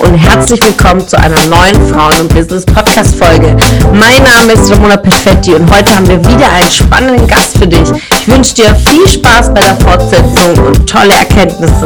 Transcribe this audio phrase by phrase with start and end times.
[0.00, 3.54] und herzlich willkommen zu einer neuen Frauen- und Business-Podcast-Folge.
[3.92, 7.88] Mein Name ist Ramona Perfetti und heute haben wir wieder einen spannenden Gast für dich.
[8.10, 11.84] Ich wünsche dir viel Spaß bei der Fortsetzung und tolle Erkenntnisse.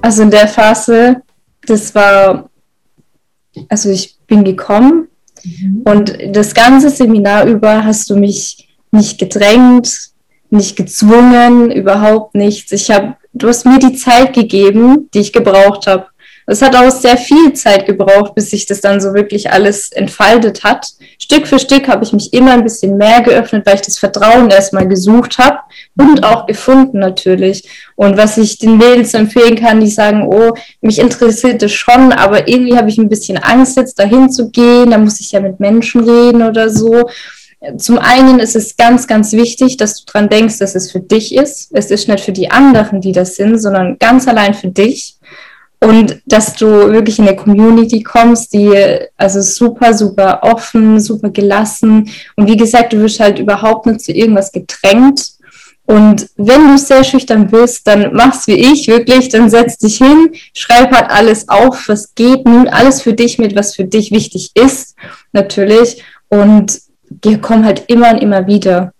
[0.00, 1.22] Also in der Phase,
[1.66, 2.48] das war,
[3.68, 5.08] also ich bin gekommen
[5.44, 5.82] Mhm.
[5.84, 10.10] Und das ganze Seminar über hast du mich nicht gedrängt,
[10.50, 12.72] nicht gezwungen, überhaupt nichts.
[12.72, 16.06] Ich habe, du hast mir die Zeit gegeben, die ich gebraucht habe.
[16.46, 20.64] Es hat auch sehr viel Zeit gebraucht, bis sich das dann so wirklich alles entfaltet
[20.64, 20.88] hat.
[21.18, 24.50] Stück für Stück habe ich mich immer ein bisschen mehr geöffnet, weil ich das Vertrauen
[24.50, 25.60] erstmal gesucht habe
[25.96, 27.68] und auch gefunden natürlich.
[27.94, 32.48] Und was ich den Mädels empfehlen kann, die sagen, oh, mich interessiert es schon, aber
[32.48, 35.60] irgendwie habe ich ein bisschen Angst, jetzt dahin zu gehen, da muss ich ja mit
[35.60, 37.08] Menschen reden oder so.
[37.76, 41.32] Zum einen ist es ganz, ganz wichtig, dass du dran denkst, dass es für dich
[41.32, 41.70] ist.
[41.72, 45.16] Es ist nicht für die anderen, die das sind, sondern ganz allein für dich
[45.82, 48.72] und dass du wirklich in eine Community kommst, die
[49.16, 54.12] also super, super offen, super gelassen und wie gesagt, du wirst halt überhaupt nicht zu
[54.12, 55.32] irgendwas gedrängt.
[55.84, 60.30] Und wenn du sehr schüchtern bist, dann machst wie ich wirklich, dann setz dich hin,
[60.54, 64.52] schreib halt alles auf, was geht, nimm alles für dich mit, was für dich wichtig
[64.54, 64.94] ist,
[65.32, 66.04] natürlich.
[66.28, 66.80] Und
[67.22, 68.92] wir kommen halt immer und immer wieder.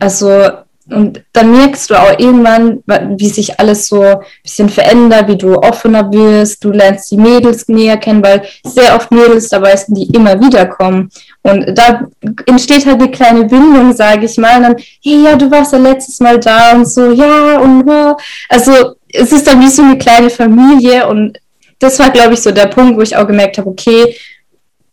[0.00, 0.48] Also
[0.90, 2.82] und dann merkst du auch irgendwann,
[3.16, 7.68] wie sich alles so ein bisschen verändert, wie du offener wirst, du lernst die Mädels
[7.68, 11.10] näher kennen, weil sehr oft Mädels dabei sind, die immer wieder kommen.
[11.42, 12.06] Und da
[12.46, 14.58] entsteht halt eine kleine Bindung, sage ich mal.
[14.58, 18.20] Und dann, hey, ja, du warst ja letztes Mal da und so, ja, und wow.
[18.50, 21.38] Also es ist dann wie so eine kleine Familie und
[21.78, 24.14] das war, glaube ich, so der Punkt, wo ich auch gemerkt habe, okay,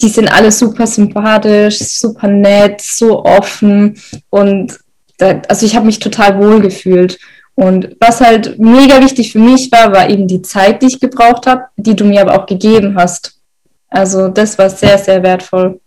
[0.01, 4.77] die sind alle super sympathisch, super nett, so offen und
[5.21, 7.19] also ich habe mich total wohl gefühlt.
[7.55, 11.47] Und was halt mega wichtig für mich war, war eben die Zeit, die ich gebraucht
[11.47, 13.37] habe, die du mir aber auch gegeben hast.
[13.89, 15.79] Also das war sehr, sehr wertvoll.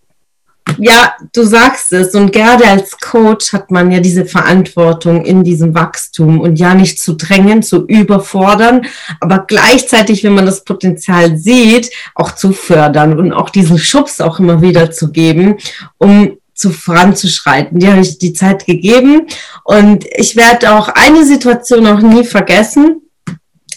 [0.79, 2.15] Ja, du sagst es.
[2.15, 7.01] Und gerade als Coach hat man ja diese Verantwortung in diesem Wachstum und ja nicht
[7.01, 8.87] zu drängen, zu überfordern,
[9.21, 14.39] aber gleichzeitig, wenn man das Potenzial sieht, auch zu fördern und auch diesen Schubs auch
[14.39, 15.57] immer wieder zu geben,
[15.99, 17.79] um zu voranzuschreiten.
[17.79, 19.27] Die habe ich die Zeit gegeben
[19.65, 23.03] und ich werde auch eine Situation noch nie vergessen.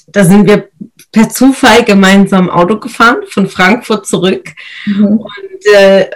[0.08, 0.70] Da sind wir
[1.12, 4.50] per Zufall gemeinsam Auto gefahren von Frankfurt zurück
[4.86, 5.06] mhm.
[5.06, 6.10] und äh,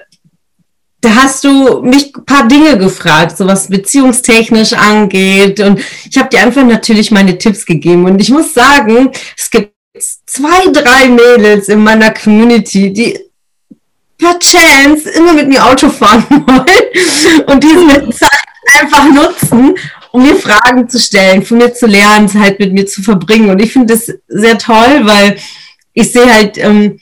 [1.02, 5.60] da hast du mich ein paar Dinge gefragt, so was beziehungstechnisch angeht.
[5.60, 8.06] Und ich habe dir einfach natürlich meine Tipps gegeben.
[8.06, 9.74] Und ich muss sagen, es gibt
[10.28, 13.20] zwei, drei Mädels in meiner Community, die
[14.22, 18.30] per Chance immer mit mir Auto fahren wollen und diese Zeit
[18.78, 19.76] einfach nutzen,
[20.12, 23.50] um mir Fragen zu stellen, von mir zu lernen, Zeit mit mir zu verbringen.
[23.50, 25.38] Und ich finde das sehr toll, weil
[25.94, 27.00] ich sehe halt, ähm,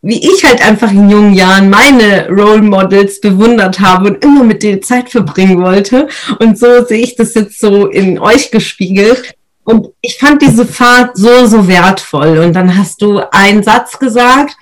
[0.00, 4.62] wie ich halt einfach in jungen Jahren meine Role Models bewundert habe und immer mit
[4.62, 6.08] denen Zeit verbringen wollte.
[6.38, 9.34] Und so sehe ich das jetzt so in euch gespiegelt.
[9.64, 12.38] Und ich fand diese Fahrt so, so wertvoll.
[12.38, 14.56] Und dann hast du einen Satz gesagt,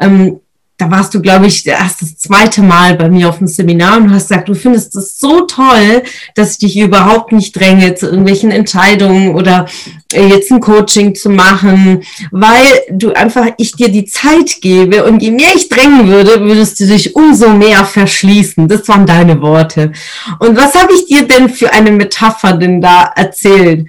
[0.00, 0.40] ähm,
[0.80, 4.12] da warst du, glaube ich, erst das zweite Mal bei mir auf dem Seminar und
[4.12, 6.02] hast gesagt, du findest es so toll,
[6.34, 9.66] dass ich dich überhaupt nicht dränge zu irgendwelchen Entscheidungen oder
[10.12, 15.20] äh, jetzt ein Coaching zu machen, weil du einfach, ich dir die Zeit gebe und
[15.20, 18.66] je mehr ich drängen würde, würdest du dich umso mehr verschließen.
[18.66, 19.92] Das waren deine Worte.
[20.38, 23.86] Und was habe ich dir denn für eine Metapher denn da erzählt?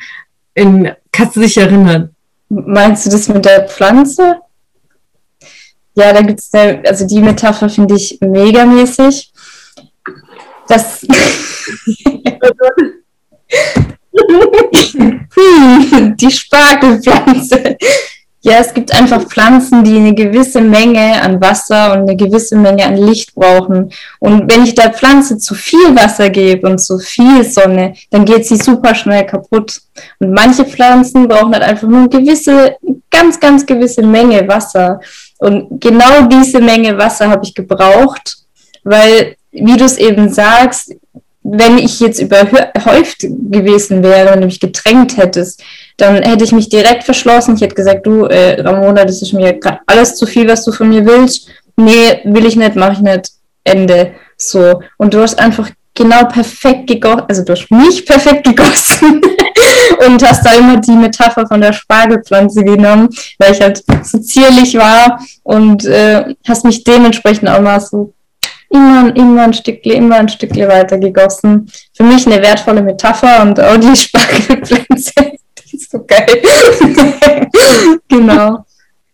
[0.56, 2.09] In, kannst du dich erinnern?
[2.50, 4.41] Meinst du das mit der Pflanze?
[5.94, 9.31] Ja, da gibt es, also die Metapher finde ich megamäßig.
[10.68, 11.02] Das.
[16.16, 17.78] die Spargelpflanze.
[18.44, 22.84] Ja, es gibt einfach Pflanzen, die eine gewisse Menge an Wasser und eine gewisse Menge
[22.85, 23.91] an Licht brauchen.
[24.17, 28.47] Und wenn ich der Pflanze zu viel Wasser gebe und zu viel Sonne, dann geht
[28.47, 29.82] sie super schnell kaputt.
[30.17, 32.78] Und manche Pflanzen brauchen halt einfach nur eine gewisse,
[33.11, 34.99] ganz, ganz gewisse Menge Wasser.
[35.41, 38.38] Und genau diese Menge Wasser habe ich gebraucht,
[38.84, 40.93] weil, wie du es eben sagst,
[41.41, 45.64] wenn ich jetzt überhäuft gewesen wäre und mich gedrängt hättest,
[45.97, 47.55] dann hätte ich mich direkt verschlossen.
[47.55, 50.90] Ich hätte gesagt, du, äh, Ramona, das ist mir alles zu viel, was du von
[50.90, 51.49] mir willst.
[51.76, 53.32] Nee, will ich nicht, mache ich nicht.
[53.64, 54.11] Ende.
[54.37, 54.82] So.
[54.97, 59.22] Und du hast einfach genau perfekt gegossen, also du hast mich perfekt gegossen
[60.05, 64.76] und hast da immer die Metapher von der Spargelpflanze genommen, weil ich halt so zierlich
[64.76, 68.14] war und äh, hast mich dementsprechend auch mal so
[68.70, 71.70] immer, immer ein Stückchen, immer ein Stückchen weiter gegossen.
[71.94, 75.14] Für mich eine wertvolle Metapher und auch die Spargelpflanze,
[75.72, 76.41] die ist so geil.
[78.08, 78.66] genau.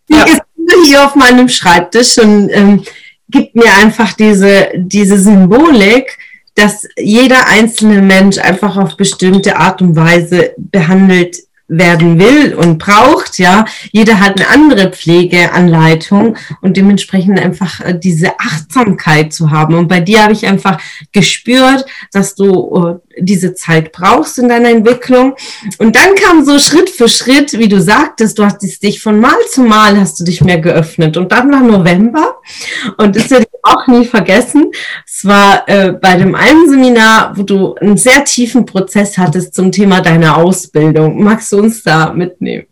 [0.10, 0.24] Die ja.
[0.24, 0.42] ist
[0.86, 2.84] hier auf meinem Schreibtisch und ähm,
[3.30, 6.18] gibt mir einfach diese, diese Symbolik,
[6.58, 11.38] dass jeder einzelne Mensch einfach auf bestimmte Art und Weise behandelt
[11.68, 13.66] werden will und braucht, ja.
[13.92, 19.76] Jeder hat eine andere Pflegeanleitung und dementsprechend einfach äh, diese Achtsamkeit zu haben.
[19.76, 20.80] Und bei dir habe ich einfach
[21.12, 25.36] gespürt, dass du äh, diese Zeit brauchst in deiner Entwicklung.
[25.78, 29.38] Und dann kam so Schritt für Schritt, wie du sagtest, du hast dich von Mal
[29.50, 31.18] zu Mal hast du dich mehr geöffnet.
[31.18, 32.38] Und dann war November
[32.98, 34.72] und das werde ich auch nie vergessen.
[35.06, 39.72] Es war äh, bei dem einen Seminar, wo du einen sehr tiefen Prozess hattest zum
[39.72, 41.22] Thema deiner Ausbildung.
[41.24, 42.66] Magst du uns da mitnehmen?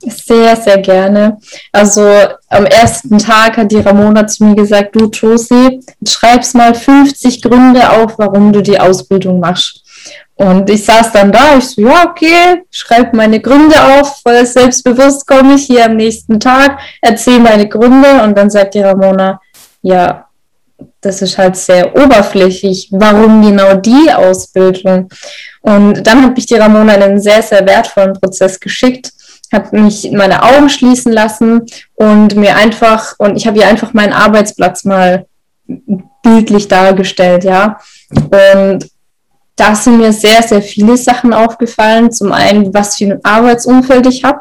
[0.00, 1.38] Sehr, sehr gerne.
[1.72, 2.02] Also
[2.48, 7.90] am ersten Tag hat die Ramona zu mir gesagt, du Josie, schreibst mal 50 Gründe
[7.90, 9.82] auf, warum du die Ausbildung machst.
[10.38, 15.26] Und ich saß dann da, ich so, ja, okay, schreibe meine Gründe auf, voll selbstbewusst
[15.26, 19.40] komme ich hier am nächsten Tag, erzähle meine Gründe und dann sagt die Ramona,
[19.82, 20.28] ja,
[21.00, 22.88] das ist halt sehr oberflächlich.
[22.92, 25.08] Warum genau die Ausbildung?
[25.62, 29.12] Und dann hat mich die Ramona in einen sehr, sehr wertvollen Prozess geschickt,
[29.52, 34.12] hat mich meine Augen schließen lassen und mir einfach, und ich habe ihr einfach meinen
[34.12, 35.26] Arbeitsplatz mal
[36.22, 37.78] bildlich dargestellt, ja.
[38.10, 38.88] Und
[39.58, 42.12] da sind mir sehr, sehr viele Sachen aufgefallen.
[42.12, 44.40] Zum einen, was für ein Arbeitsumfeld ich habe.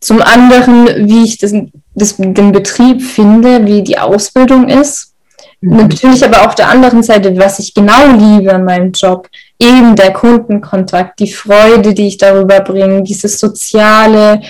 [0.00, 1.52] Zum anderen, wie ich das,
[1.94, 5.14] das, den Betrieb finde, wie die Ausbildung ist.
[5.60, 5.78] Mhm.
[5.78, 9.28] Natürlich aber auf der anderen Seite, was ich genau liebe an meinem Job,
[9.58, 14.42] eben der Kundenkontakt, die Freude, die ich darüber bringe, dieses Soziale,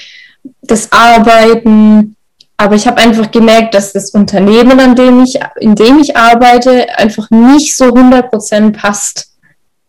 [0.61, 2.16] das Arbeiten.
[2.57, 6.87] Aber ich habe einfach gemerkt, dass das Unternehmen, an dem ich, in dem ich arbeite,
[6.99, 9.33] einfach nicht so 100% passt,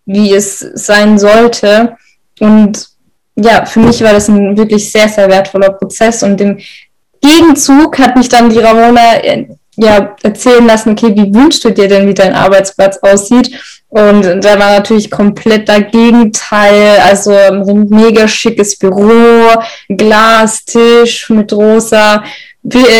[0.06, 1.96] wie es sein sollte.
[2.40, 2.88] Und
[3.36, 6.24] ja, für mich war das ein wirklich sehr, sehr wertvoller Prozess.
[6.24, 6.60] Und im
[7.22, 9.48] Gegenzug hat mich dann die Ramona äh,
[9.78, 13.52] ja, erzählen lassen, okay, wie wünschst du dir denn, wie dein Arbeitsplatz aussieht?
[13.90, 22.24] Und da war natürlich kompletter Gegenteil, also ein mega schickes Büro, Glastisch mit rosa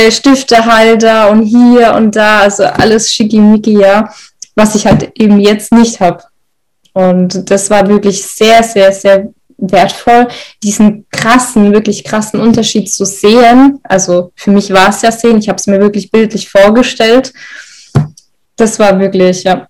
[0.10, 4.10] Stiftehalter und hier und da, also alles schickimicki, ja,
[4.56, 6.24] was ich halt eben jetzt nicht habe.
[6.94, 10.28] Und das war wirklich sehr, sehr, sehr wertvoll,
[10.64, 13.80] diesen krassen, wirklich krassen Unterschied zu sehen.
[13.84, 17.34] Also für mich war es ja sehen, ich habe es mir wirklich bildlich vorgestellt.
[18.56, 19.68] Das war wirklich, ja,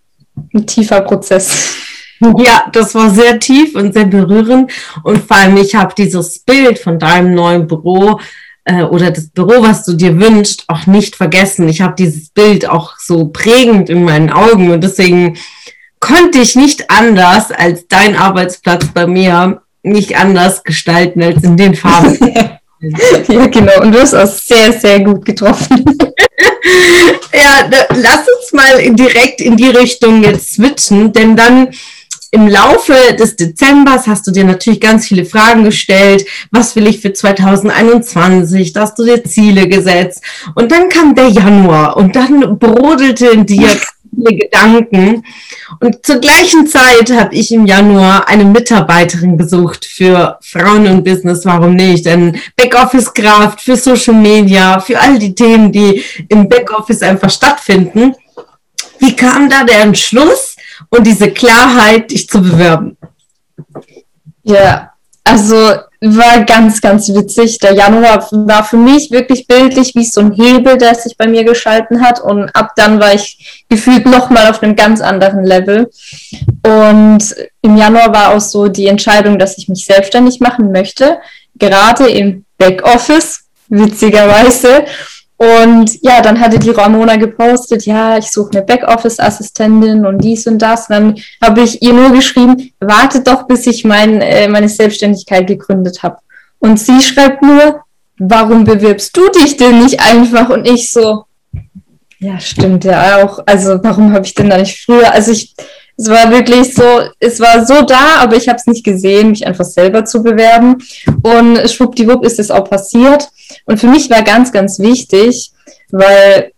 [0.54, 1.76] ein tiefer Prozess.
[2.20, 4.72] Ja, das war sehr tief und sehr berührend.
[5.04, 8.20] Und vor allem, ich habe dieses Bild von deinem neuen Büro
[8.68, 11.68] äh, oder das Büro, was du dir wünschst, auch nicht vergessen.
[11.70, 15.38] Ich habe dieses Bild auch so prägend in meinen Augen und deswegen
[16.00, 21.76] konnte ich nicht anders als dein Arbeitsplatz bei mir nicht anders gestalten als in den
[21.76, 22.18] Farben.
[23.30, 23.82] ja, genau.
[23.82, 25.86] Und du hast auch sehr, sehr gut getroffen.
[27.34, 31.70] ja, da, lass uns mal direkt in die Richtung jetzt switchen, denn dann
[32.38, 36.24] im Laufe des Dezembers hast du dir natürlich ganz viele Fragen gestellt.
[36.52, 38.74] Was will ich für 2021?
[38.74, 40.22] Da hast du dir Ziele gesetzt.
[40.54, 45.24] Und dann kam der Januar und dann brodelte in dir viele Gedanken.
[45.80, 51.44] Und zur gleichen Zeit habe ich im Januar eine Mitarbeiterin gesucht für Frauen und Business,
[51.44, 52.06] warum nicht?
[52.06, 58.14] Ein Backoffice-Kraft für Social Media, für all die Themen, die im Backoffice einfach stattfinden.
[59.00, 60.57] Wie kam da der Entschluss
[60.90, 62.98] und diese Klarheit, dich zu bewerben?
[64.44, 64.92] Ja,
[65.24, 67.58] also war ganz, ganz witzig.
[67.60, 71.44] Der Januar war für mich wirklich bildlich wie so ein Hebel, der sich bei mir
[71.44, 72.22] geschalten hat.
[72.22, 75.90] Und ab dann war ich gefühlt nochmal auf einem ganz anderen Level.
[76.64, 81.18] Und im Januar war auch so die Entscheidung, dass ich mich selbstständig machen möchte,
[81.56, 84.86] gerade im Backoffice, witzigerweise.
[85.38, 90.60] Und ja, dann hatte die Ramona gepostet, ja, ich suche eine Backoffice-Assistentin und dies und
[90.60, 90.90] das.
[90.90, 95.46] Und dann habe ich ihr nur geschrieben, warte doch, bis ich mein, äh, meine Selbstständigkeit
[95.46, 96.18] gegründet habe.
[96.58, 97.82] Und sie schreibt nur,
[98.18, 100.50] warum bewirbst du dich denn nicht einfach?
[100.50, 101.26] Und ich so,
[102.20, 103.40] ja, stimmt ja auch.
[103.46, 105.14] Also warum habe ich denn da nicht früher?
[105.14, 105.54] Also ich,
[105.98, 106.84] es war wirklich so,
[107.20, 110.78] es war so da, aber ich habe es nicht gesehen, mich einfach selber zu bewerben.
[111.22, 113.30] Und schwuppdiwupp ist es auch passiert.
[113.68, 115.52] Und für mich war ganz, ganz wichtig,
[115.92, 116.52] weil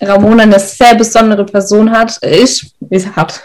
[0.00, 3.40] Ramona eine sehr besondere Person hat, ist, ist hat.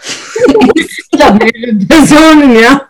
[1.88, 2.82] Personen, ja.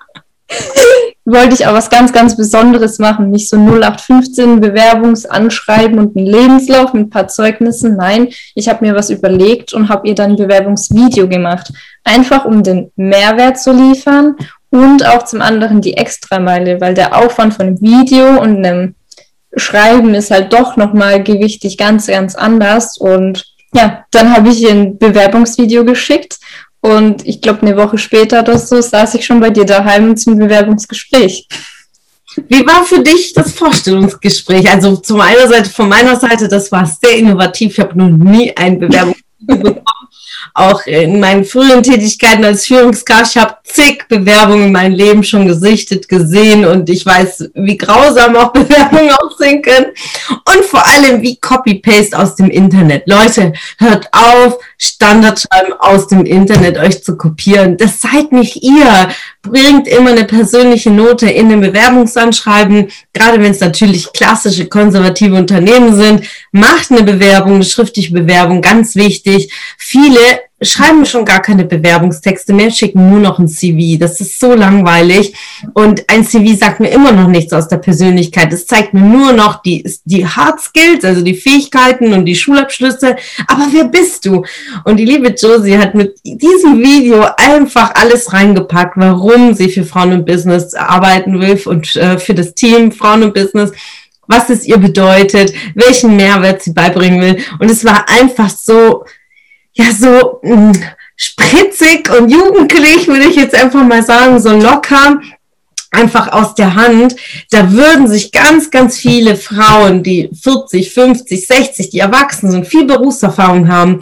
[1.24, 3.30] wollte ich auch was ganz, ganz Besonderes machen.
[3.30, 7.96] Nicht so 0815 Bewerbungsanschreiben und einen Lebenslauf mit ein paar Zeugnissen.
[7.96, 11.72] Nein, ich habe mir was überlegt und habe ihr dann ein Bewerbungsvideo gemacht.
[12.04, 14.36] Einfach um den Mehrwert zu liefern
[14.70, 18.94] und auch zum anderen die Extrameile, weil der Aufwand von einem Video und einem
[19.56, 22.96] Schreiben ist halt doch nochmal gewichtig ganz, ganz anders.
[22.96, 26.38] Und ja, dann habe ich ein Bewerbungsvideo geschickt
[26.80, 30.38] und ich glaube, eine Woche später oder so saß ich schon bei dir daheim zum
[30.38, 31.46] Bewerbungsgespräch.
[32.48, 34.70] Wie war für dich das Vorstellungsgespräch?
[34.70, 37.72] Also zum einer Seite, von meiner Seite, das war sehr innovativ.
[37.72, 39.82] Ich habe noch nie ein Bewerbungsgespräch bekommen
[40.54, 43.36] auch in meinen frühen Tätigkeiten als Führungskraft.
[43.36, 48.36] Ich habe zig Bewerbungen in meinem Leben schon gesichtet, gesehen und ich weiß, wie grausam
[48.36, 49.86] auch Bewerbungen aussehen können
[50.28, 53.04] und vor allem wie Copy-Paste aus dem Internet.
[53.06, 57.76] Leute, hört auf, Standardschreiben aus dem Internet euch zu kopieren.
[57.76, 59.08] Das seid nicht ihr.
[59.42, 65.94] Bringt immer eine persönliche Note in den Bewerbungsanschreiben, gerade wenn es natürlich klassische konservative Unternehmen
[65.94, 66.24] sind.
[66.52, 69.52] Macht eine Bewerbung, eine schriftliche Bewerbung, ganz wichtig.
[69.78, 70.20] Viele
[70.62, 73.98] schreiben schon gar keine Bewerbungstexte mehr, schicken nur noch ein CV.
[73.98, 75.34] Das ist so langweilig.
[75.72, 78.52] Und ein CV sagt mir immer noch nichts aus der Persönlichkeit.
[78.52, 83.16] Es zeigt mir nur noch die, die Hard Skills, also die Fähigkeiten und die Schulabschlüsse.
[83.46, 84.44] Aber wer bist du?
[84.84, 90.12] Und die liebe Josie hat mit diesem Video einfach alles reingepackt, warum sie für Frauen
[90.12, 93.72] und Business arbeiten will und äh, für das Team Frauen und Business
[94.30, 97.44] was es ihr bedeutet, welchen Mehrwert sie beibringen will.
[97.58, 99.04] Und es war einfach so,
[99.72, 100.72] ja, so mh, hm,
[101.16, 105.20] spritzig und jugendlich, würde ich jetzt einfach mal sagen, so locker
[105.90, 107.16] einfach aus der Hand.
[107.50, 112.84] Da würden sich ganz, ganz viele Frauen, die 40, 50, 60, die erwachsen sind, viel
[112.84, 114.00] Berufserfahrung haben,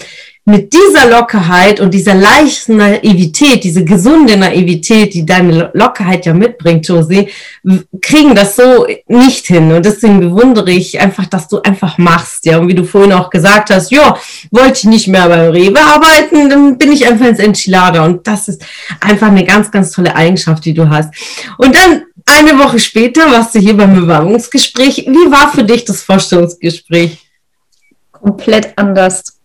[0.48, 6.88] mit dieser Lockerheit und dieser leichten Naivität, diese gesunde Naivität, die deine Lockerheit ja mitbringt,
[6.88, 7.28] Josie,
[8.00, 9.70] kriegen das so nicht hin.
[9.70, 12.56] Und deswegen bewundere ich einfach, dass du einfach machst, ja.
[12.56, 14.16] Und wie du vorhin auch gesagt hast, ja,
[14.50, 18.06] wollte ich nicht mehr beim Rewe arbeiten, dann bin ich einfach ins Enchilada.
[18.06, 18.64] Und das ist
[19.00, 21.12] einfach eine ganz, ganz tolle Eigenschaft, die du hast.
[21.58, 25.04] Und dann eine Woche später warst du hier beim Bewerbungsgespräch.
[25.08, 27.18] Wie war für dich das Vorstellungsgespräch?
[28.12, 29.37] Komplett anders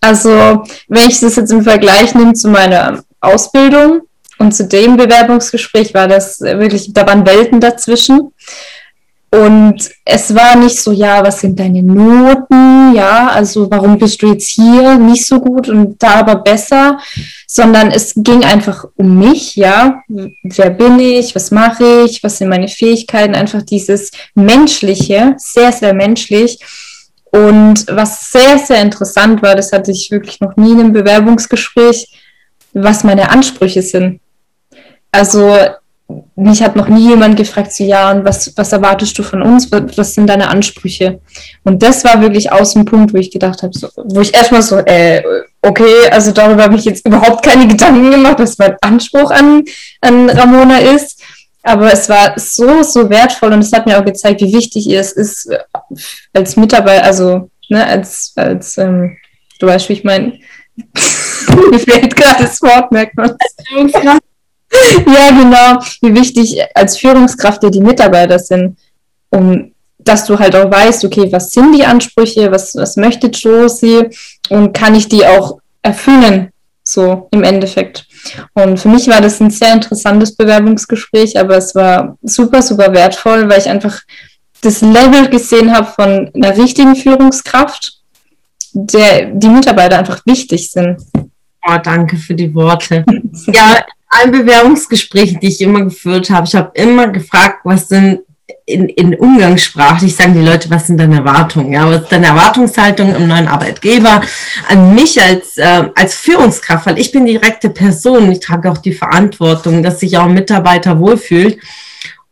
[0.00, 4.02] also, wenn ich das jetzt im Vergleich nehme zu meiner Ausbildung
[4.38, 8.32] und zu dem Bewerbungsgespräch, war das wirklich, da waren Welten dazwischen.
[9.32, 12.94] Und es war nicht so, ja, was sind deine Noten?
[12.96, 16.98] Ja, also warum bist du jetzt hier nicht so gut und da aber besser?
[17.46, 20.02] Sondern es ging einfach um mich, ja.
[20.08, 21.36] Wer bin ich?
[21.36, 22.24] Was mache ich?
[22.24, 23.36] Was sind meine Fähigkeiten?
[23.36, 26.58] Einfach dieses Menschliche, sehr, sehr menschlich.
[27.32, 32.18] Und was sehr, sehr interessant war, das hatte ich wirklich noch nie in einem Bewerbungsgespräch,
[32.72, 34.20] was meine Ansprüche sind.
[35.12, 35.54] Also
[36.34, 39.70] mich hat noch nie jemand gefragt, so ja, und was, was erwartest du von uns?
[39.70, 41.20] Was, sind deine Ansprüche?
[41.64, 44.62] Und das war wirklich aus dem Punkt, wo ich gedacht habe, so, wo ich erstmal
[44.62, 45.22] so, äh,
[45.62, 49.64] okay, also darüber habe ich jetzt überhaupt keine Gedanken gemacht, was mein Anspruch an,
[50.00, 51.19] an Ramona ist.
[51.62, 55.00] Aber es war so, so wertvoll und es hat mir auch gezeigt, wie wichtig ihr
[55.00, 55.50] es ist,
[56.32, 59.16] als Mitarbeiter, also ne, als, als ähm,
[59.58, 60.38] du weißt, wie ich meine,
[61.70, 63.36] mir fehlt gerade das Wort, merkt man.
[63.96, 68.78] ja, genau, wie wichtig als Führungskraft dir die Mitarbeiter sind,
[69.30, 69.72] um
[70.04, 74.08] dass du halt auch weißt, okay, was sind die Ansprüche, was, was möchte Josie
[74.48, 76.50] und kann ich die auch erfüllen,
[76.92, 78.06] so im Endeffekt.
[78.54, 83.48] Und für mich war das ein sehr interessantes Bewerbungsgespräch, aber es war super, super wertvoll,
[83.48, 84.00] weil ich einfach
[84.60, 88.00] das Level gesehen habe von einer richtigen Führungskraft,
[88.72, 90.98] der die Mitarbeiter einfach wichtig sind.
[91.66, 93.04] Oh, danke für die Worte.
[93.46, 98.20] ja, ein Bewerbungsgespräch, die ich immer geführt habe, ich habe immer gefragt, was sind
[98.66, 101.72] in, in umgangssprachlich sagen die Leute, was sind deine Erwartungen?
[101.72, 104.22] Ja, was ist deine Erwartungshaltung im neuen Arbeitgeber
[104.68, 106.86] an mich als, äh, als Führungskraft?
[106.86, 110.98] Weil ich bin direkte Person, ich trage auch die Verantwortung, dass sich auch ein Mitarbeiter
[110.98, 111.58] wohlfühlt.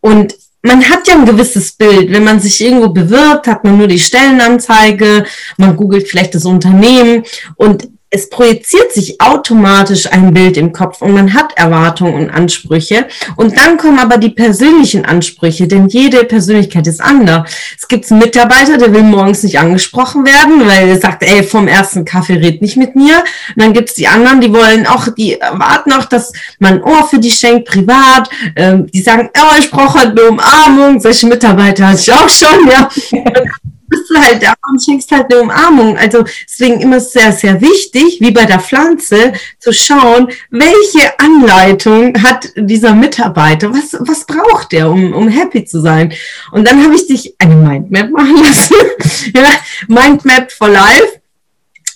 [0.01, 2.13] Und man hat ja ein gewisses Bild.
[2.13, 5.25] Wenn man sich irgendwo bewirbt, hat man nur die Stellenanzeige,
[5.57, 7.25] man googelt vielleicht das Unternehmen
[7.57, 13.07] und es projiziert sich automatisch ein Bild im Kopf und man hat Erwartungen und Ansprüche.
[13.37, 17.51] Und dann kommen aber die persönlichen Ansprüche, denn jede Persönlichkeit ist anders.
[17.77, 21.69] Es gibt einen Mitarbeiter, der will morgens nicht angesprochen werden, weil er sagt, ey, vom
[21.69, 23.19] ersten Kaffee red nicht mit mir.
[23.55, 26.83] Und dann gibt es die anderen, die wollen auch, die erwarten auch, dass man ein
[26.83, 28.31] Ohr für die schenkt, privat.
[28.57, 30.99] Ähm, die sagen, oh, ich brauche halt eine Umarmung.
[30.99, 32.89] Solche Mitarbeiter hatte ich auch schon, ja.
[33.89, 35.97] bist du halt da und schenkst halt eine Umarmung.
[35.97, 42.49] Also deswegen immer sehr, sehr wichtig, wie bei der Pflanze, zu schauen, welche Anleitung hat
[42.57, 46.13] dieser Mitarbeiter, was, was braucht der, um, um happy zu sein.
[46.53, 48.75] Und dann habe ich dich eine Mindmap machen lassen.
[49.35, 49.51] ja,
[49.89, 51.21] Mindmap for Life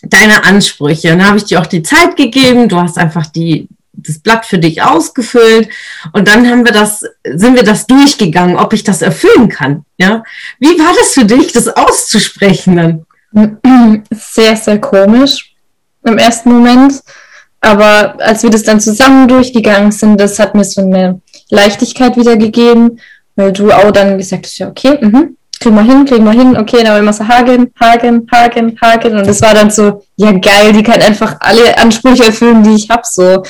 [0.03, 1.13] deine Ansprüche.
[1.13, 2.69] Und dann habe ich dir auch die Zeit gegeben.
[2.69, 5.69] Du hast einfach die, das Blatt für dich ausgefüllt
[6.13, 9.85] und dann haben wir das, sind wir das durchgegangen, ob ich das erfüllen kann.
[9.99, 10.25] Ja,
[10.59, 13.07] wie war das für dich, das auszusprechen dann?
[14.11, 15.55] Sehr, sehr komisch
[16.05, 17.03] im ersten Moment,
[17.61, 22.99] aber als wir das dann zusammen durchgegangen sind, das hat mir so eine Leichtigkeit wiedergegeben,
[23.37, 26.57] weil du auch dann gesagt hast, ja okay, mhm, kriegen wir hin, kriegen wir hin,
[26.57, 30.73] okay, dann immer so Hagen, Hagen, Hagen, Hagen und das war dann so, ja geil,
[30.73, 33.43] die kann einfach alle Ansprüche erfüllen, die ich habe, so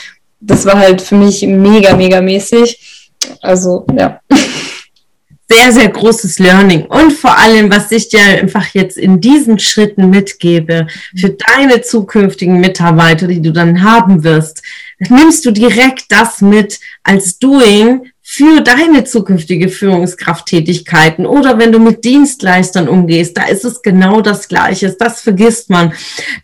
[0.43, 3.09] das war halt für mich mega, mega mäßig.
[3.41, 4.21] Also, ja.
[5.49, 6.87] Sehr, sehr großes Learning.
[6.87, 12.59] Und vor allem, was ich dir einfach jetzt in diesen Schritten mitgebe, für deine zukünftigen
[12.59, 14.63] Mitarbeiter, die du dann haben wirst,
[14.99, 22.03] nimmst du direkt das mit als Doing, für deine zukünftige Führungskrafttätigkeiten oder wenn du mit
[22.03, 24.91] Dienstleistern umgehst, da ist es genau das Gleiche.
[24.99, 25.93] Das vergisst man,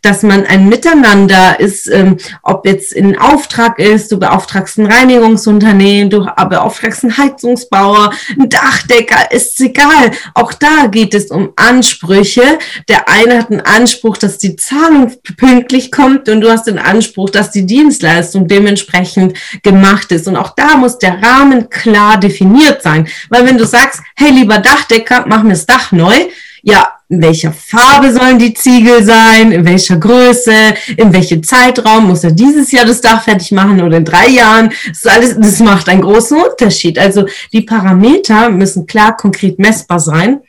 [0.02, 6.10] dass man ein Miteinander ist, ähm, ob jetzt in Auftrag ist, du beauftragst ein Reinigungsunternehmen,
[6.10, 10.10] du beauftragst einen Heizungsbauer, ein Dachdecker, ist egal.
[10.34, 12.58] Auch da geht es um Ansprüche.
[12.90, 17.30] Der eine hat einen Anspruch, dass die Zahlung pünktlich kommt und du hast den Anspruch,
[17.30, 20.28] dass die Dienstleistung dementsprechend gemacht ist.
[20.28, 23.08] Und auch da muss der Rahmen klar definiert sein.
[23.30, 26.14] Weil wenn du sagst, hey, lieber Dachdecker, mach mir das Dach neu,
[26.62, 30.52] ja, in welcher Farbe sollen die Ziegel sein, in welcher Größe,
[30.96, 34.72] in welchem Zeitraum muss er dieses Jahr das Dach fertig machen oder in drei Jahren.
[34.86, 36.98] Das, alles, das macht einen großen Unterschied.
[36.98, 40.40] Also die Parameter müssen klar, konkret messbar sein,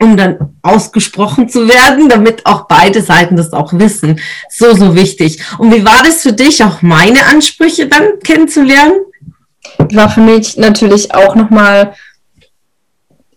[0.00, 4.20] um dann ausgesprochen zu werden, damit auch beide Seiten das auch wissen.
[4.48, 5.42] So, so wichtig.
[5.58, 8.94] Und wie war das für dich, auch meine Ansprüche dann kennenzulernen?
[9.92, 11.94] War für mich natürlich auch nochmal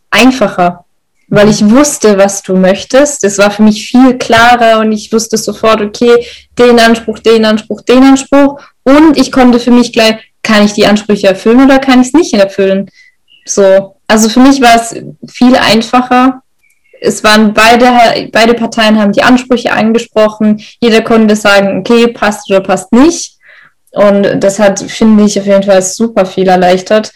[0.09, 0.85] einfacher,
[1.27, 3.23] weil ich wusste, was du möchtest.
[3.23, 6.25] Es war für mich viel klarer und ich wusste sofort, okay,
[6.57, 8.61] den Anspruch, den Anspruch, den Anspruch.
[8.83, 12.13] Und ich konnte für mich gleich, kann ich die Ansprüche erfüllen oder kann ich es
[12.13, 12.89] nicht erfüllen?
[13.45, 13.95] So.
[14.07, 14.95] Also für mich war es
[15.29, 16.41] viel einfacher.
[17.01, 20.61] Es waren beide, beide Parteien haben die Ansprüche angesprochen.
[20.79, 23.36] Jeder konnte sagen, okay, passt oder passt nicht.
[23.91, 27.11] Und das hat, finde ich, auf jeden Fall super viel erleichtert.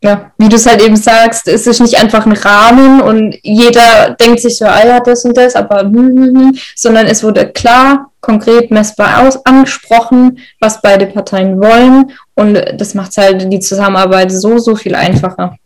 [0.00, 4.14] Ja, wie du es halt eben sagst, es ist nicht einfach ein Rahmen und jeder
[4.20, 7.50] denkt sich so, ah ja, das und das, aber hm, hm, hm, sondern es wurde
[7.50, 14.30] klar, konkret, messbar aus, angesprochen, was beide Parteien wollen und das macht halt die Zusammenarbeit
[14.30, 15.56] so, so viel einfacher.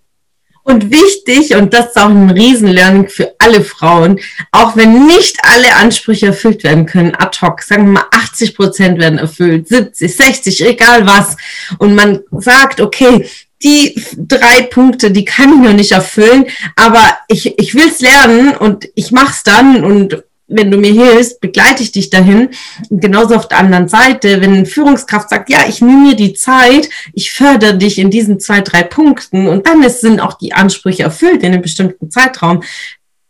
[0.65, 4.21] Und wichtig, und das ist auch ein Riesenlearning für alle Frauen,
[4.53, 9.01] auch wenn nicht alle Ansprüche erfüllt werden können, ad hoc, sagen wir mal 80 Prozent
[9.01, 11.37] werden erfüllt, 70, 60, egal was,
[11.79, 13.27] und man sagt, okay,
[13.65, 16.47] die drei Punkte, die kann ich noch nicht erfüllen,
[16.77, 20.93] aber ich, ich will es lernen und ich mache es dann und wenn du mir
[20.93, 22.51] hilfst, begleite ich dich dahin.
[22.89, 26.89] Und genauso auf der anderen Seite, wenn Führungskraft sagt, ja, ich nehme mir die Zeit,
[27.13, 31.43] ich fördere dich in diesen zwei, drei Punkten und dann sind auch die Ansprüche erfüllt
[31.43, 32.63] in einem bestimmten Zeitraum,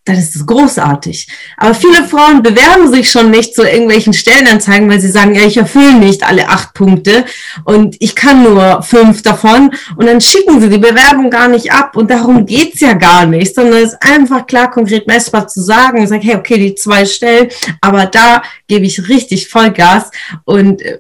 [0.05, 1.29] dann ist es großartig.
[1.57, 5.57] Aber viele Frauen bewerben sich schon nicht zu irgendwelchen Stellenanzeigen, weil sie sagen, ja, ich
[5.57, 7.25] erfülle nicht alle acht Punkte
[7.65, 9.71] und ich kann nur fünf davon.
[9.97, 11.97] Und dann schicken sie die Bewerbung gar nicht ab.
[11.97, 16.03] Und darum geht's ja gar nicht, sondern es ist einfach klar, konkret messbar zu sagen,
[16.03, 17.49] ich sage, hey, okay, die zwei Stellen,
[17.81, 20.11] aber da gebe ich richtig Vollgas
[20.45, 20.99] und äh,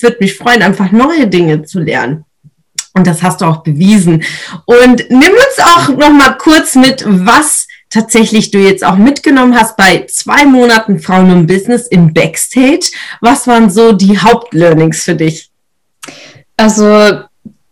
[0.00, 2.24] wird mich freuen, einfach neue Dinge zu lernen.
[2.94, 4.24] Und das hast du auch bewiesen.
[4.64, 9.76] Und nimm uns auch noch mal kurz mit, was tatsächlich du jetzt auch mitgenommen hast
[9.76, 12.92] bei zwei Monaten Frauen im Business im Backstage.
[13.20, 15.50] Was waren so die Hauptlearnings für dich?
[16.56, 17.20] Also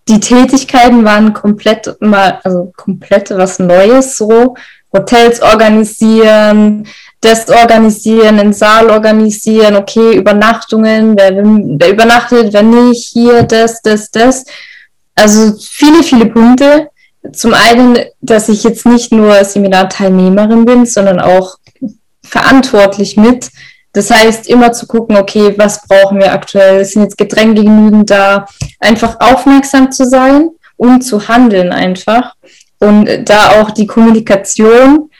[0.09, 4.54] die Tätigkeiten waren komplett mal, also komplett was Neues so.
[4.90, 6.87] Hotels organisieren,
[7.20, 14.11] das organisieren, den Saal organisieren, okay, Übernachtungen, wer, wer übernachtet, wer nicht, hier, das, das,
[14.11, 14.46] das.
[15.14, 16.88] Also viele, viele Punkte
[17.33, 21.57] zum einen, dass ich jetzt nicht nur Seminarteilnehmerin bin, sondern auch
[22.22, 23.50] verantwortlich mit.
[23.92, 26.85] Das heißt, immer zu gucken, okay, was brauchen wir aktuell?
[26.85, 28.46] Sind jetzt Getränke genügend da?
[28.81, 32.35] Einfach aufmerksam zu sein und zu handeln einfach.
[32.78, 35.11] Und da auch die Kommunikation,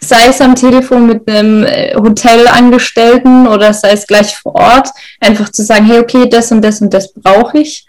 [0.00, 5.50] sei es am Telefon mit einem äh, Hotelangestellten oder sei es gleich vor Ort, einfach
[5.50, 7.86] zu sagen, hey, okay, das und das und das brauche ich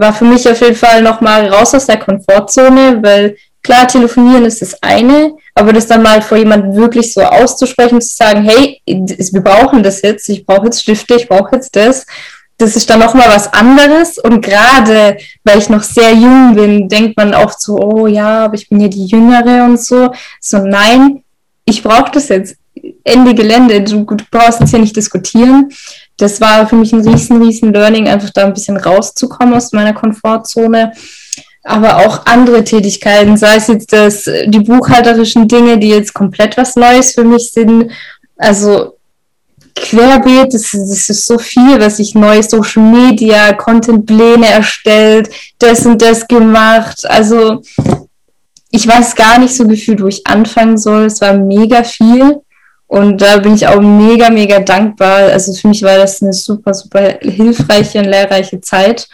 [0.00, 4.60] war für mich auf jeden Fall nochmal raus aus der Komfortzone, weil klar, telefonieren ist
[4.60, 9.40] das eine, aber das dann mal vor jemandem wirklich so auszusprechen, zu sagen, hey, wir
[9.40, 12.06] brauchen das jetzt, ich brauche jetzt Stifte, ich brauche jetzt das,
[12.58, 14.18] das ist dann nochmal was anderes.
[14.18, 18.54] Und gerade, weil ich noch sehr jung bin, denkt man oft so, oh ja, aber
[18.54, 20.10] ich bin ja die Jüngere und so.
[20.40, 21.24] So, nein,
[21.64, 22.56] ich brauche das jetzt.
[23.04, 25.70] Ende Gelände, du, du brauchst jetzt hier nicht diskutieren.
[26.16, 29.92] Das war für mich ein riesen, riesen Learning, einfach da ein bisschen rauszukommen aus meiner
[29.92, 30.92] Komfortzone
[31.64, 36.76] aber auch andere Tätigkeiten, sei es jetzt das, die buchhalterischen Dinge, die jetzt komplett was
[36.76, 37.90] Neues für mich sind.
[38.36, 38.98] Also
[39.74, 46.02] querbeet, das, das ist so viel, was ich neu, Social Media, Contentpläne erstellt, das und
[46.02, 47.06] das gemacht.
[47.08, 47.62] Also
[48.70, 51.06] ich weiß gar nicht so gefühlt, wo ich anfangen soll.
[51.06, 52.42] Es war mega viel.
[52.94, 55.32] Und da bin ich auch mega, mega dankbar.
[55.32, 59.08] Also für mich war das eine super, super hilfreiche und lehrreiche Zeit.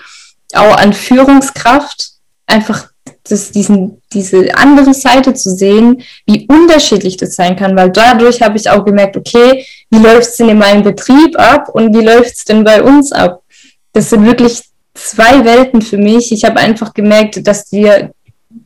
[0.53, 2.11] Auch an Führungskraft
[2.47, 2.89] einfach
[3.27, 8.59] das, diesen, diese andere Seite zu sehen, wie unterschiedlich das sein kann, weil dadurch habe
[8.59, 12.37] ich auch gemerkt, okay, wie läuft es denn in meinem Betrieb ab und wie läuft
[12.37, 13.43] es denn bei uns ab?
[13.95, 14.61] Das sind wirklich
[14.93, 16.33] zwei Welten für mich.
[16.33, 18.13] Ich habe einfach gemerkt, dass dir,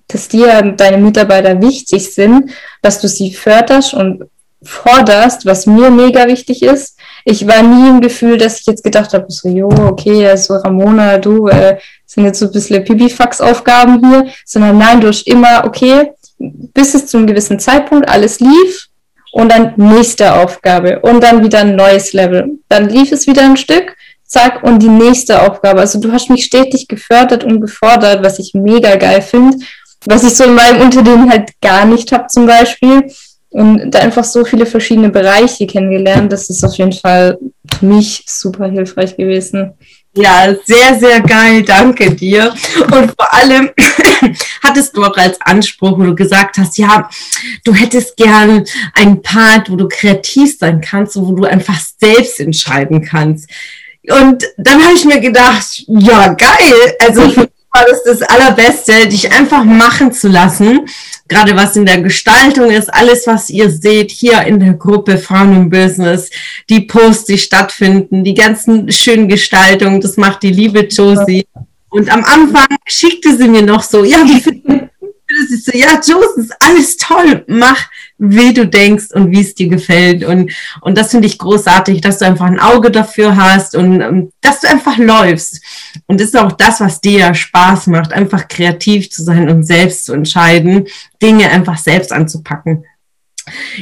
[0.09, 2.51] dass dir deine Mitarbeiter wichtig sind,
[2.83, 4.25] dass du sie förderst und
[4.65, 6.99] forderst, was mir mega wichtig ist.
[7.25, 11.19] Ich war nie im Gefühl, dass ich jetzt gedacht habe, so, jo, okay, also Ramona,
[11.19, 16.95] du, äh, sind jetzt so ein bisschen Pipifax-Aufgaben hier, sondern nein, durch immer, okay, bis
[16.95, 18.89] es zu einem gewissen Zeitpunkt alles lief
[19.33, 22.59] und dann nächste Aufgabe und dann wieder ein neues Level.
[22.69, 25.81] Dann lief es wieder ein Stück, zack, und die nächste Aufgabe.
[25.81, 29.59] Also du hast mich stetig gefördert und gefordert, was ich mega geil finde,
[30.07, 33.11] was ich so in meinem Unternehmen halt gar nicht habe zum Beispiel.
[33.55, 37.39] Und da einfach so viele verschiedene Bereiche kennengelernt, das ist auf jeden Fall
[37.79, 39.75] für mich super hilfreich gewesen.
[40.17, 41.63] Ja, sehr, sehr geil.
[41.63, 42.53] Danke dir.
[42.81, 43.71] Und vor allem
[44.63, 47.09] hattest du auch als Anspruch, wo du gesagt hast, ja,
[47.63, 52.41] du hättest gern einen Part, wo du kreativ sein kannst und wo du einfach selbst
[52.41, 53.49] entscheiden kannst.
[54.11, 56.97] Und dann habe ich mir gedacht, ja, geil.
[56.99, 60.87] Also für war das das Allerbeste, dich einfach machen zu lassen
[61.29, 65.55] gerade was in der Gestaltung ist, alles, was ihr seht hier in der Gruppe Frauen
[65.55, 66.31] im Business,
[66.69, 71.47] die Posts, die stattfinden, die ganzen schönen Gestaltungen, das macht die liebe Josie.
[71.89, 74.89] Und am Anfang schickte sie mir noch so, ja, wie
[75.47, 79.55] findest du so, ja, Josie, ist alles toll, mach wie du denkst und wie es
[79.55, 80.25] dir gefällt.
[80.25, 84.33] Und, und das finde ich großartig, dass du einfach ein Auge dafür hast und ähm,
[84.41, 85.61] dass du einfach läufst.
[86.07, 90.07] Und das ist auch das, was dir Spaß macht, einfach kreativ zu sein und selbst
[90.07, 90.87] zu entscheiden,
[91.21, 92.85] Dinge einfach selbst anzupacken.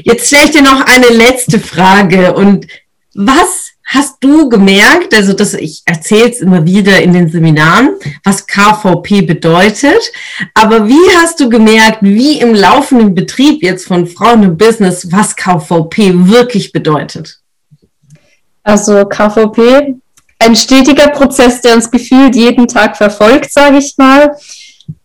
[0.02, 2.34] Jetzt stelle ich dir noch eine letzte Frage.
[2.34, 2.66] Und
[3.14, 7.90] was hast du gemerkt, also das, ich erzähle es immer wieder in den Seminaren,
[8.24, 10.00] was KVP bedeutet,
[10.54, 15.36] aber wie hast du gemerkt, wie im laufenden Betrieb jetzt von Frauen im Business, was
[15.36, 17.38] KVP wirklich bedeutet?
[18.62, 19.96] Also KVP,
[20.38, 24.36] ein stetiger Prozess, der uns gefühlt jeden Tag verfolgt, sage ich mal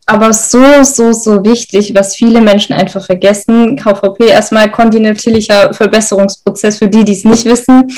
[0.09, 3.75] aber so, so, so wichtig, was viele Menschen einfach vergessen.
[3.75, 7.91] KVP erstmal kontinuierlicher Verbesserungsprozess für die, die es nicht wissen.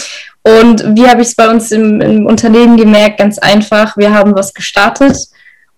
[0.43, 3.17] Und wie habe ich es bei uns im, im, Unternehmen gemerkt?
[3.17, 5.17] Ganz einfach, wir haben was gestartet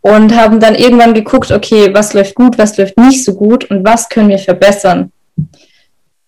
[0.02, 3.84] und haben dann irgendwann geguckt, okay, was läuft gut, was läuft nicht so gut und
[3.84, 5.12] was können wir verbessern.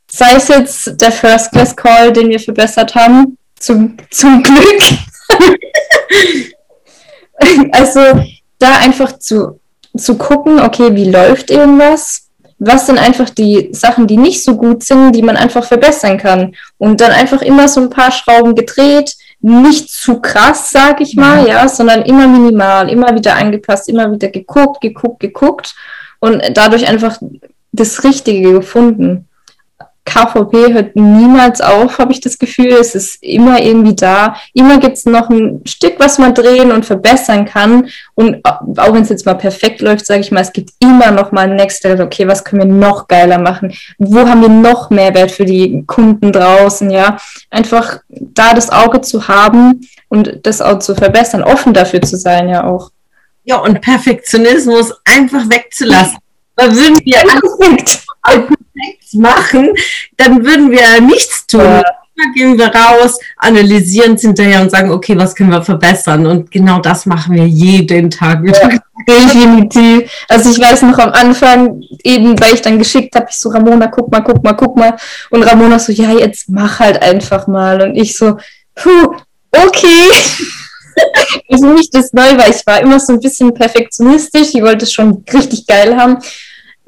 [0.10, 4.84] Sei es jetzt der First Class Call, den wir verbessert haben, zum, zum Glück.
[7.72, 8.00] also
[8.60, 9.60] da einfach zu
[9.98, 12.23] zu gucken, okay, wie läuft irgendwas?
[12.66, 16.56] Was sind einfach die Sachen, die nicht so gut sind, die man einfach verbessern kann?
[16.78, 21.46] Und dann einfach immer so ein paar Schrauben gedreht, nicht zu krass, sag ich mal,
[21.46, 25.76] ja, sondern immer minimal, immer wieder angepasst, immer wieder geguckt, geguckt, geguckt
[26.20, 27.20] und dadurch einfach
[27.74, 29.28] das Richtige gefunden.
[30.06, 32.74] KVP hört niemals auf, habe ich das Gefühl.
[32.74, 34.36] Es ist immer irgendwie da.
[34.54, 37.88] Immer gibt es noch ein Stück, was man drehen und verbessern kann.
[38.16, 41.32] Und auch wenn es jetzt mal perfekt läuft, sage ich mal, es gibt immer noch
[41.32, 42.06] mal ein Next Level.
[42.06, 43.74] Okay, was können wir noch geiler machen?
[43.98, 46.92] Wo haben wir noch Mehrwert für die Kunden draußen?
[46.92, 47.18] Ja,
[47.50, 52.50] einfach da das Auge zu haben und das auch zu verbessern, offen dafür zu sein,
[52.50, 52.92] ja auch.
[53.46, 56.18] Ja, und Perfektionismus einfach wegzulassen.
[56.56, 58.03] Da würden wir nichts
[59.14, 59.74] machen,
[60.18, 61.62] dann würden wir nichts tun.
[61.62, 61.84] Ja.
[62.16, 66.28] Dann gehen wir raus, analysieren es hinterher und sagen, okay, was können wir verbessern?
[66.28, 68.44] Und genau das machen wir jeden Tag.
[68.46, 68.70] Ja,
[69.08, 70.12] definitiv.
[70.30, 73.88] Also ich weiß noch am Anfang, eben weil ich dann geschickt habe, ich so, Ramona,
[73.88, 74.96] guck mal, guck mal, guck mal.
[75.32, 77.82] Und Ramona so, ja, jetzt mach halt einfach mal.
[77.82, 78.38] Und ich so,
[78.76, 79.16] puh,
[79.52, 80.12] okay.
[81.50, 84.54] also nicht das neu, weil ich war immer so ein bisschen perfektionistisch.
[84.54, 86.20] Ich wollte es schon richtig geil haben.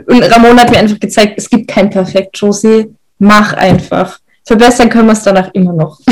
[0.06, 2.94] Und Ramona hat mir einfach gezeigt, es gibt kein Perfekt, Josie.
[3.20, 4.20] Mach einfach.
[4.46, 6.00] Verbessern können wir es danach immer noch.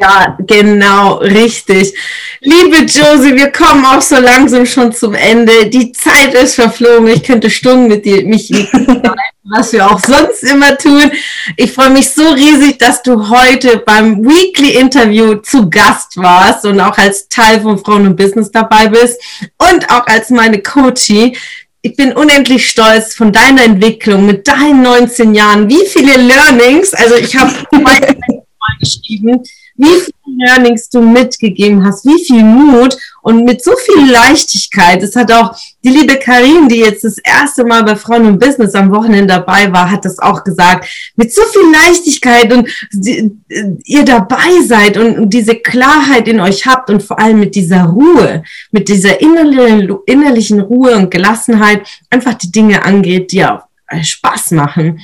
[0.00, 1.94] Ja, genau, richtig.
[2.40, 5.66] Liebe Josie, wir kommen auch so langsam schon zum Ende.
[5.66, 7.06] Die Zeit ist verflogen.
[7.06, 8.50] Ich könnte Stunden mit dir, mich,
[9.44, 11.12] was wir auch sonst immer tun.
[11.56, 16.80] Ich freue mich so riesig, dass du heute beim Weekly Interview zu Gast warst und
[16.80, 19.20] auch als Teil von Frauen und Business dabei bist
[19.58, 21.36] und auch als meine Coachie
[21.84, 25.68] ich bin unendlich stolz von deiner Entwicklung mit deinen 19 Jahren.
[25.68, 27.52] Wie viele Learnings, also ich habe
[28.80, 29.42] geschrieben,
[29.76, 35.02] wie Learnings du mitgegeben hast, wie viel Mut und mit so viel Leichtigkeit.
[35.02, 38.74] Das hat auch die liebe Karin, die jetzt das erste Mal bei Frauen und Business
[38.74, 40.88] am Wochenende dabei war, hat das auch gesagt.
[41.16, 42.68] Mit so viel Leichtigkeit und
[43.84, 48.42] ihr dabei seid und diese Klarheit in euch habt und vor allem mit dieser Ruhe,
[48.70, 53.62] mit dieser innerlichen Ruhe und Gelassenheit einfach die Dinge angeht, die auch
[54.02, 55.00] Spaß machen.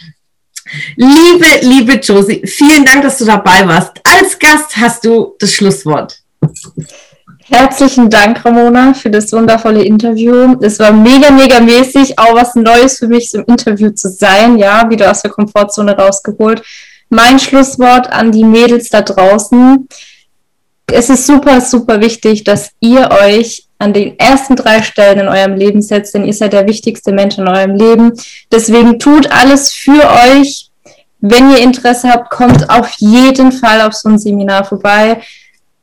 [0.96, 3.92] Liebe, liebe Josie, vielen Dank, dass du dabei warst.
[4.04, 6.18] Als Gast hast du das Schlusswort.
[7.42, 10.56] Herzlichen Dank, Ramona, für das wundervolle Interview.
[10.60, 14.56] Es war mega, mega mäßig, auch was Neues für mich, so im Interview zu sein,
[14.56, 16.62] ja, wieder aus der Komfortzone rausgeholt.
[17.08, 19.88] Mein Schlusswort an die Mädels da draußen.
[20.86, 25.54] Es ist super, super wichtig, dass ihr euch an den ersten drei Stellen in eurem
[25.54, 28.12] Leben setzt, denn ihr seid der wichtigste Mensch in eurem Leben.
[28.52, 30.70] Deswegen tut alles für euch.
[31.20, 35.22] Wenn ihr Interesse habt, kommt auf jeden Fall auf so ein Seminar vorbei.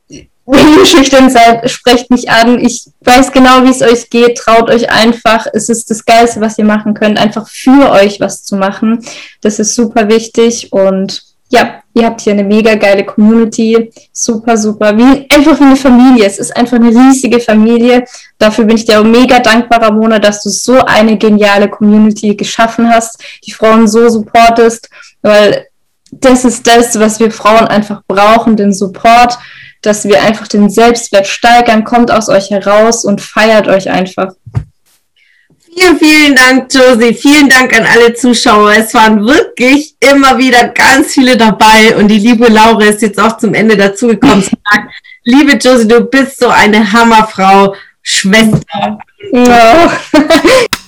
[0.08, 2.64] Wenn ihr schüchtern seid, sprecht mich an.
[2.64, 4.38] Ich weiß genau, wie es euch geht.
[4.38, 5.46] Traut euch einfach.
[5.52, 9.04] Es ist das Geilste, was ihr machen könnt, einfach für euch was zu machen.
[9.42, 14.96] Das ist super wichtig und ja, ihr habt hier eine mega geile Community, super, super,
[14.96, 16.26] wie, einfach wie eine Familie.
[16.26, 18.04] Es ist einfach eine riesige Familie.
[18.38, 22.88] Dafür bin ich dir auch mega dankbar, Ramona, dass du so eine geniale Community geschaffen
[22.90, 24.90] hast, die Frauen so supportest,
[25.22, 25.66] weil
[26.10, 29.38] das ist das, was wir Frauen einfach brauchen, den Support,
[29.82, 34.34] dass wir einfach den Selbstwert steigern, kommt aus euch heraus und feiert euch einfach.
[35.78, 37.14] Vielen, vielen Dank, Josie.
[37.14, 38.72] Vielen Dank an alle Zuschauer.
[38.72, 43.36] Es waren wirklich immer wieder ganz viele dabei und die liebe Laura ist jetzt auch
[43.36, 44.44] zum Ende dazugekommen.
[45.24, 48.98] liebe Josie, du bist so eine Hammerfrau, Schwester.
[49.32, 49.92] Ja.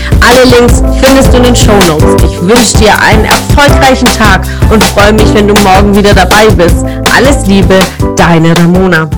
[0.21, 2.23] Alle Links findest du in den Show Notes.
[2.23, 6.85] Ich wünsche dir einen erfolgreichen Tag und freue mich, wenn du morgen wieder dabei bist.
[7.15, 7.79] Alles Liebe,
[8.15, 9.09] deine Ramona.